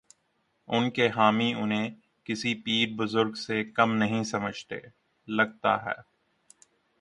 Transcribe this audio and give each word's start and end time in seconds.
ان 0.67 0.89
کے 0.91 1.09
حامی 1.09 1.53
انہیں 1.53 1.89
کسی 2.23 2.53
پیر 2.55 2.95
بزرگ 2.95 3.33
سے 3.33 3.63
کم 3.63 3.93
نہیں 3.93 4.23
سمجھتے، 4.23 4.75
لگتا 5.27 5.85
ہے۔ 5.85 5.99